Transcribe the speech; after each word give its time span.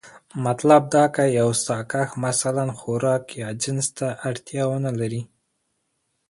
مطلب 0.45 0.81
دا 0.95 1.03
که 1.15 1.23
يو 1.39 1.49
ساکښ 1.65 2.09
مثلا 2.25 2.65
خوراک 2.79 3.23
يا 3.41 3.49
جنس 3.61 3.87
ته 3.97 4.07
اړتيا 4.29 4.63
ونه 4.67 4.91
لري، 4.99 5.21